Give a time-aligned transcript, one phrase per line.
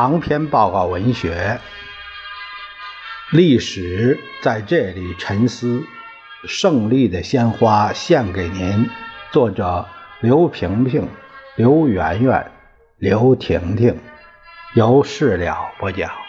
[0.00, 1.58] 长篇报告文学，
[3.32, 5.82] 历史在这里沉思。
[6.44, 8.88] 胜利的鲜花献给您，
[9.32, 9.88] 作者
[10.20, 11.08] 刘萍萍、
[11.56, 12.48] 刘媛媛、
[12.98, 13.98] 刘婷婷，
[14.74, 16.27] 由事了播讲。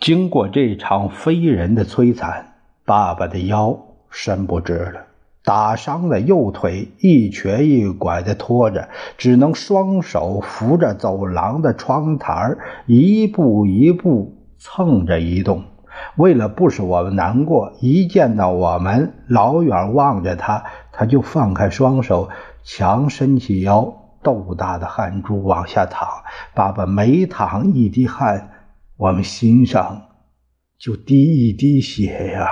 [0.00, 2.54] 经过这场非人的摧残，
[2.86, 5.02] 爸爸的腰伸不直了。
[5.44, 15.64] 打伤的右腿一瘸一拐地拖着，只能双手扶着走廊的窗台，一步一步蹭着移动。
[16.16, 22.30] 为了不使我们难过，一见到我们，老远望着他，他就放开双手，
[22.64, 26.08] 强伸起腰，豆大的汗珠往下淌。
[26.54, 28.48] 爸爸每淌一滴汗，
[29.00, 30.08] 我们心上
[30.78, 32.48] 就滴一滴血呀。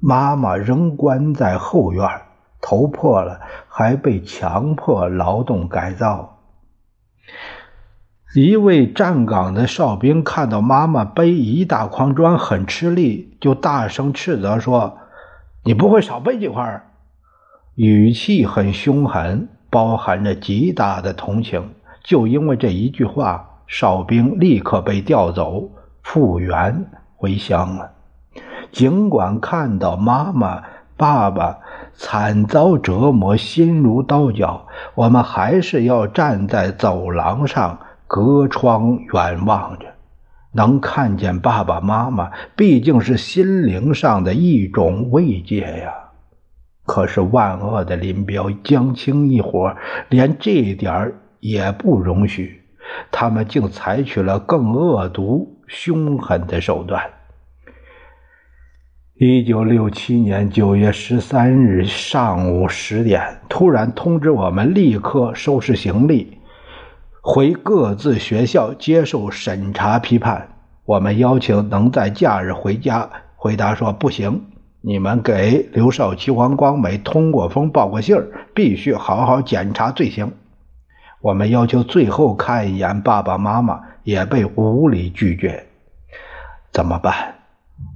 [0.00, 2.04] 妈妈仍关在后院，
[2.60, 6.40] 头破了，还被强迫劳动改造。
[8.34, 14.98] 一位站岗的哨兵看到妈妈背一大筐砖很吃力，就大声斥责说
[15.62, 16.90] ：“你不会少背几块？”
[17.76, 21.74] 语气很凶狠，包含着极大的同情。
[22.02, 25.70] 就因为这一句话，哨兵立刻被调走，
[26.02, 27.92] 复员回乡了。
[28.72, 30.60] 尽管看到妈妈、
[30.96, 31.60] 爸爸
[31.94, 39.86] 惨遭折磨，心如刀绞，我们还是要站在走廊上，隔窗远望着，
[40.50, 45.94] 能看见爸爸妈妈，毕竟是心灵上的一种慰藉呀。
[46.84, 49.76] 可是万恶的林彪、江青一伙
[50.08, 52.59] 连这点也不容许，
[53.10, 57.02] 他们竟采取了更恶毒、凶狠的手段。
[59.14, 66.38] 一九六七年九月十三日上午十点，突然通知我们立刻收拾行李，
[67.20, 70.48] 回各自学校接受审查批判。
[70.86, 74.46] 我们邀请能在假日回家，回答说不行。
[74.80, 80.32] 你们给刘少奇、王光美通过风报过信儿，必须好好检查罪行。
[81.20, 85.66] 我们要求最后看一眼爸爸妈妈，也被无理拒绝。
[86.72, 87.14] 怎么办？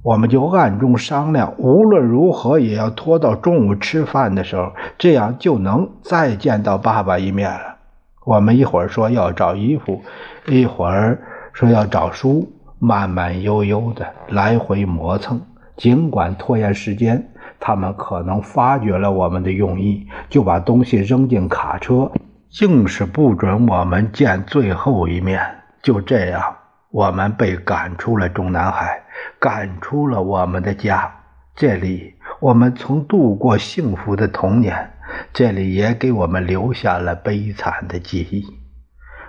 [0.03, 7.75] 我们就暗中商量，无论如何也要拖到中午吃饭的时候，这样就能再见到爸爸一面了。
[8.23, 10.01] 我们一会儿说要找衣服，
[10.47, 11.19] 一会儿
[11.53, 15.41] 说要找书，慢慢悠悠的来回磨蹭。
[15.77, 17.27] 尽管拖延时间，
[17.59, 22.11] 他们可能发觉了我们的用意，就把东西扔进卡车，
[22.61, 25.41] 硬是不准我们见最后一面。
[25.81, 26.55] 就这样。
[26.91, 29.03] 我们被赶出了中南海，
[29.37, 31.13] 赶出了我们的家。
[31.53, 34.93] 这里我们曾度过幸福的童年，
[35.33, 38.45] 这里也给我们留下了悲惨的记忆。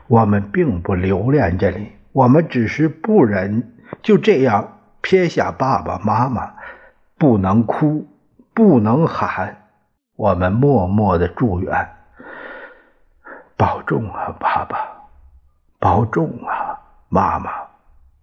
[0.07, 6.53] 我们并不留恋这里，我们只是不忍就这样撇下爸爸妈妈，
[7.19, 8.07] 不能哭，
[8.55, 9.57] 不能喊。
[10.15, 11.89] 我们默默的祝愿：
[13.57, 14.77] 保重啊，爸爸，
[15.79, 16.81] 保重啊。
[17.09, 17.51] 妈妈，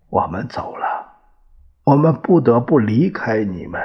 [0.09, 1.13] 我们走了，
[1.85, 3.81] 我们不得不离开你们。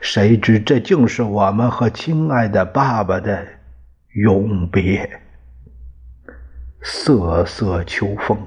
[0.00, 3.46] 谁知这竟是我们和亲爱的爸爸的
[4.14, 5.20] 永别。
[6.80, 8.38] 瑟瑟秋风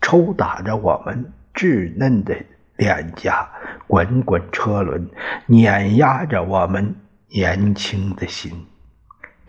[0.00, 2.34] 抽打着我们稚嫩的
[2.76, 3.46] 脸颊，
[3.86, 5.08] 滚滚车轮
[5.46, 6.96] 碾压着我们
[7.28, 8.66] 年轻的心。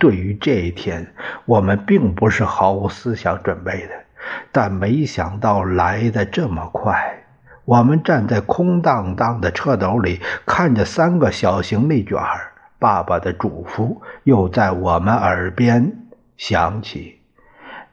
[0.04, 1.14] 对于这一天，
[1.46, 3.94] 我们并不是毫无思想准备的。
[4.52, 7.24] 但没想到来的这么快。
[7.64, 13.96] 我们站在空荡荡的车斗里，看着三个小行李卷儿爸爸的嘱咐
[14.26, 15.94] 又在我们耳边
[16.36, 17.22] 响起：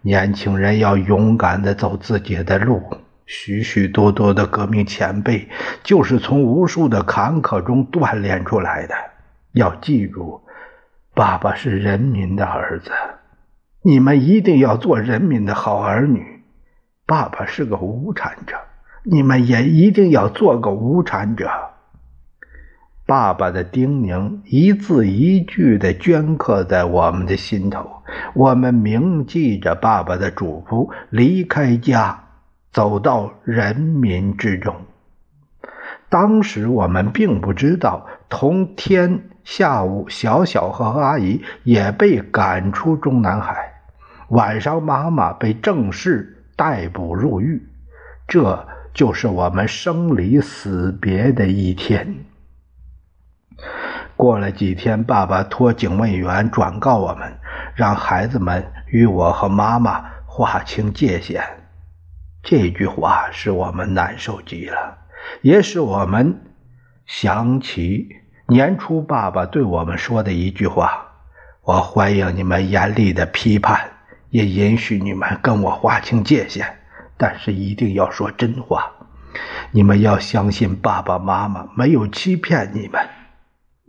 [0.00, 2.82] 年轻人要勇敢地走自己的路。
[3.24, 5.48] 许许多多的革命前辈
[5.84, 8.94] 就是从无数的坎坷中锻炼出来的。
[9.52, 10.42] 要记住，
[11.14, 12.90] 爸爸是人民的儿子。
[13.82, 16.42] 你们一定要做人民的好儿女。
[17.06, 18.56] 爸爸是个无产者，
[19.02, 21.50] 你们也一定要做个无产者。
[23.06, 27.90] 爸爸的叮咛一字一句地镌刻在我们的心头。
[28.34, 32.22] 我们铭记着爸爸的嘱咐，离开家，
[32.70, 34.76] 走到人民之中。
[36.10, 43.72] 当时我们并不知道，同天下午，小小和阿姨也被赶出中南海。
[44.28, 47.62] 晚上，妈妈被正式逮捕入狱。
[48.26, 52.16] 这就是我们生离死别的一天。
[54.16, 57.32] 过了几天，爸爸托警卫员转告我们，
[57.74, 61.42] 让孩子们与我和妈妈划清界限。
[62.42, 64.98] 这句话使我们难受极了，
[65.43, 66.40] 也使我们
[67.06, 68.08] 想起
[68.49, 71.08] 年初爸爸对我们说的一句话
[71.62, 73.90] ：“我欢迎你们严厉的批判，
[74.31, 76.67] 也允许你们跟我划清界限，
[77.17, 78.90] 但是一定要说真话。
[79.70, 83.00] 你们要相信爸爸妈妈没有欺骗你们。”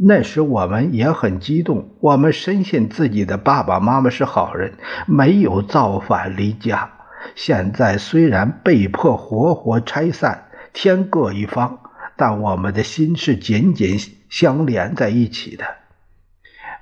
[0.03, 4.73] 那时我们也很激动，我们深信自己的爸爸妈妈是好人，
[5.05, 6.89] 没有造反离家。
[7.35, 11.79] 现在虽然被迫活活拆散，天各一方，
[12.15, 13.97] 但我们的心是紧紧
[14.29, 15.65] 相连在一起的。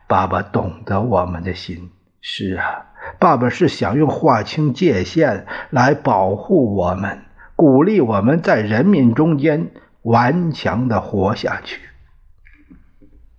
[0.08, 1.92] 爸爸懂得我们的心，
[2.22, 2.88] 是啊，
[3.20, 7.22] 爸爸是想用划清界限来保护我们，
[7.56, 9.70] 鼓励我们在人民中间
[10.02, 11.82] 顽强的活下去。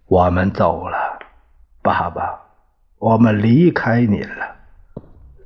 [0.06, 1.19] 我们走了，
[1.82, 2.41] 爸爸，
[2.99, 4.56] 我们离开您了。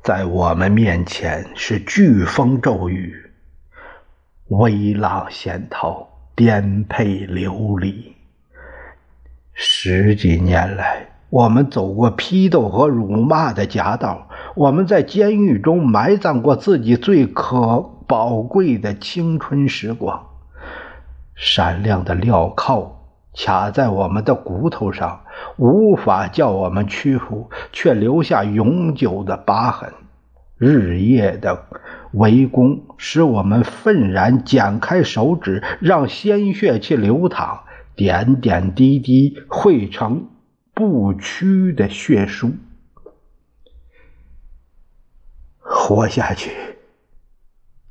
[0.02, 3.23] 在我们面前是飓风骤雨，
[4.49, 8.14] 微浪险涛，颠沛流离。
[9.52, 20.26] 十几年来，我们走过批斗和辱骂的夹道，我们在监狱中埋葬过自己最可宝贵的青春时光。
[21.35, 23.00] 闪亮的镣铐
[23.35, 25.20] 卡在我们的骨头上。
[25.56, 29.93] 无法叫我们屈服，却留下永久的疤痕。
[30.64, 31.66] 日夜的
[32.12, 37.64] 围攻使我们愤然剪开手指，让鲜血去流淌，
[37.94, 40.28] 点点滴滴汇成
[40.72, 42.52] 不屈的血书。
[45.58, 46.50] 活下去，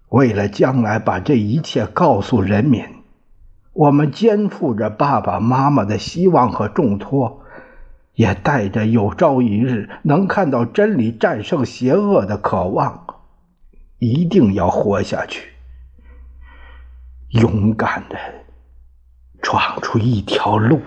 [0.10, 2.84] 为了将来把这一切告诉人民，
[3.74, 7.43] 我们肩负着爸爸妈妈的希望和重托。
[8.16, 13.06] 也带着有朝一日能看到真理战胜邪恶的渴望，
[13.98, 15.54] 一定要活下去，
[17.30, 18.18] 勇敢的
[19.42, 20.82] 闯出一条路。